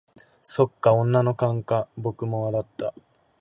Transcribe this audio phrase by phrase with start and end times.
[0.41, 2.95] 「そっか、女の勘か」僕も笑った。